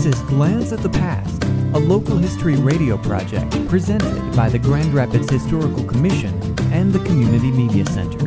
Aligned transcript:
This 0.00 0.18
is 0.18 0.22
Glance 0.22 0.72
at 0.72 0.78
the 0.78 0.88
Past, 0.88 1.44
a 1.44 1.78
local 1.78 2.16
history 2.16 2.56
radio 2.56 2.96
project 2.96 3.52
presented 3.68 4.34
by 4.34 4.48
the 4.48 4.58
Grand 4.58 4.94
Rapids 4.94 5.30
Historical 5.30 5.84
Commission 5.84 6.32
and 6.72 6.90
the 6.90 7.00
Community 7.00 7.50
Media 7.50 7.84
Center. 7.84 8.18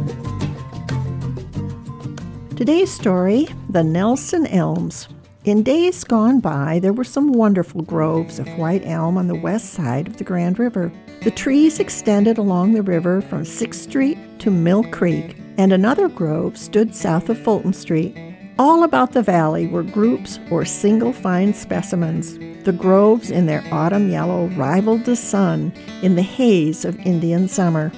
Today's 2.55 2.91
story 2.91 3.47
The 3.71 3.83
Nelson 3.83 4.45
Elms. 4.45 5.07
In 5.45 5.63
days 5.63 6.03
gone 6.03 6.41
by, 6.41 6.77
there 6.77 6.93
were 6.93 7.03
some 7.03 7.31
wonderful 7.31 7.81
groves 7.81 8.37
of 8.37 8.47
white 8.59 8.85
elm 8.85 9.17
on 9.17 9.25
the 9.25 9.33
west 9.33 9.71
side 9.71 10.05
of 10.05 10.17
the 10.17 10.23
Grand 10.23 10.59
River. 10.59 10.93
The 11.23 11.31
trees 11.31 11.79
extended 11.79 12.37
along 12.37 12.73
the 12.73 12.83
river 12.83 13.19
from 13.19 13.41
6th 13.41 13.73
Street 13.73 14.19
to 14.41 14.51
Mill 14.51 14.83
Creek, 14.91 15.37
and 15.57 15.73
another 15.73 16.07
grove 16.07 16.55
stood 16.55 16.93
south 16.93 17.29
of 17.29 17.39
Fulton 17.39 17.73
Street. 17.73 18.32
All 18.59 18.83
about 18.83 19.13
the 19.13 19.23
valley 19.23 19.65
were 19.65 19.81
groups 19.81 20.39
or 20.51 20.63
single 20.63 21.11
fine 21.11 21.55
specimens. 21.55 22.37
The 22.65 22.71
groves 22.71 23.31
in 23.31 23.47
their 23.47 23.63
autumn 23.71 24.11
yellow 24.11 24.45
rivaled 24.49 25.05
the 25.05 25.15
sun 25.15 25.73
in 26.03 26.15
the 26.15 26.21
haze 26.21 26.85
of 26.85 26.99
Indian 26.99 27.47
summer. 27.47 27.91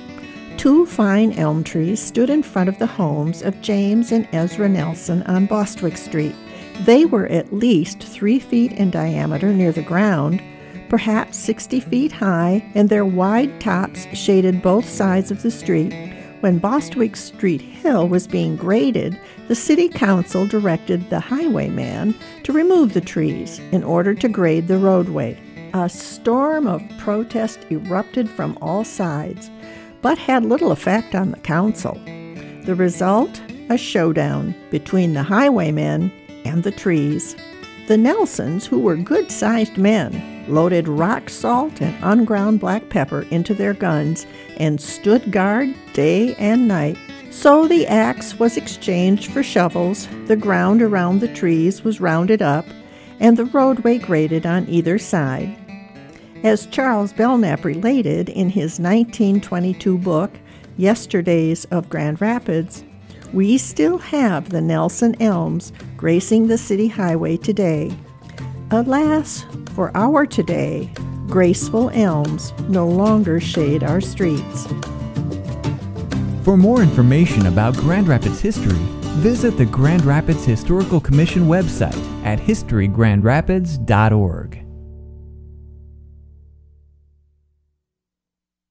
Two 0.56 0.86
fine 0.86 1.34
elm 1.34 1.62
trees 1.66 2.00
stood 2.00 2.30
in 2.30 2.42
front 2.42 2.70
of 2.70 2.80
the 2.80 2.88
homes 2.88 3.42
of 3.42 3.62
James 3.62 4.14
and 4.14 4.30
Ezra 4.32 4.70
Nelson 4.70 5.24
on 5.24 5.46
Bostwick 5.46 5.98
Street. 5.98 6.36
They 6.86 7.04
were 7.04 7.28
at 7.28 7.52
least 7.52 8.02
three 8.02 8.40
feet 8.40 8.72
in 8.72 8.92
diameter 8.92 9.52
near 9.52 9.74
the 9.74 9.82
ground, 9.82 10.42
perhaps 10.88 11.38
60 11.38 11.82
feet 11.82 12.14
high, 12.14 12.64
and 12.76 12.88
their 12.88 13.06
wide 13.06 13.60
tops 13.60 14.08
shaded 14.14 14.62
both 14.62 14.88
sides 14.88 15.32
of 15.32 15.42
the 15.42 15.52
street. 15.52 16.15
When 16.42 16.60
Bostwick 16.60 17.16
Street 17.16 17.62
Hill 17.62 18.08
was 18.08 18.28
being 18.28 18.56
graded, 18.56 19.20
the 19.48 19.56
City 19.56 19.90
Council 19.90 20.46
directed 20.46 21.10
the 21.10 21.20
highwayman 21.20 22.14
to 22.44 22.54
remove 22.54 22.94
the 22.94 23.02
trees 23.02 23.60
in 23.72 23.84
order 23.84 24.14
to 24.14 24.28
grade 24.28 24.68
the 24.68 24.78
roadway. 24.78 25.40
A 25.74 25.90
storm 25.90 26.68
of 26.68 26.84
protest 27.00 27.60
erupted 27.70 28.30
from 28.30 28.58
all 28.62 28.84
sides, 28.84 29.50
but 30.02 30.18
had 30.18 30.46
little 30.46 30.72
effect 30.72 31.16
on 31.16 31.32
the 31.32 31.40
council. 31.40 32.00
The 32.66 32.76
result? 32.78 33.42
A 33.70 33.78
showdown 33.78 34.54
between 34.70 35.14
the 35.14 35.24
highwaymen 35.24 36.12
and 36.44 36.64
the 36.64 36.72
trees. 36.72 37.36
The 37.88 37.98
Nelsons, 37.98 38.68
who 38.68 38.80
were 38.80 38.96
good 38.96 39.32
sized 39.32 39.78
men, 39.78 40.35
loaded 40.48 40.88
rock 40.88 41.30
salt 41.30 41.82
and 41.82 41.96
unground 42.04 42.60
black 42.60 42.90
pepper 42.90 43.22
into 43.32 43.54
their 43.54 43.74
guns 43.74 44.26
and 44.58 44.80
stood 44.80 45.32
guard 45.32 45.74
day 45.94 46.36
and 46.36 46.68
night. 46.68 46.98
So 47.32 47.68
the 47.68 47.86
axe 47.88 48.40
was 48.40 48.58
exchanged 48.58 49.32
for 49.32 49.44
shovels, 49.44 50.08
the 50.26 50.36
ground 50.36 50.82
around 50.82 51.20
the 51.20 51.34
trees 51.34 51.84
was 51.84 52.00
rounded 52.00 52.42
up, 52.42 52.66
and 53.20 53.36
the 53.36 53.46
roadway 53.46 53.98
graded 53.98 54.46
on 54.46 54.68
either 54.70 54.98
side. 54.98 55.56
As 56.44 56.66
Charles 56.68 57.12
Belknap 57.12 57.66
related 57.66 58.30
in 58.30 58.50
his 58.50 58.80
1922 58.80 59.98
book, 59.98 60.32
Yesterdays 60.78 61.66
of 61.66 61.90
Grand 61.90 62.22
Rapids, 62.22 62.84
we 63.34 63.58
still 63.58 63.98
have 63.98 64.50
the 64.50 64.62
Nelson 64.62 65.22
elms 65.22 65.74
gracing 65.98 66.48
the 66.48 66.58
city 66.58 66.88
highway 66.88 67.36
today. 67.36 67.92
Alas, 68.72 69.46
for 69.76 69.96
our 69.96 70.26
today, 70.26 70.90
graceful 71.28 71.92
elms 71.92 72.52
no 72.68 72.88
longer 72.88 73.40
shade 73.40 73.84
our 73.84 74.02
streets. 74.02 74.66
For 76.44 76.58
more 76.58 76.82
information 76.82 77.46
about 77.46 77.78
Grand 77.78 78.08
Rapids 78.08 78.40
history, 78.40 78.80
visit 79.22 79.56
the 79.58 79.68
Grand 79.68 80.04
Rapids 80.04 80.46
Historical 80.46 81.00
Commission 81.00 81.44
website 81.44 81.94
at 82.26 82.40
historygrandrapids.org. 82.40 84.65